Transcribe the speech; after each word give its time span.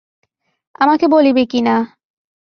আমাকে 0.81 1.05
বলিবে 1.07 1.43
কি 1.45 1.59
না। 1.61 1.75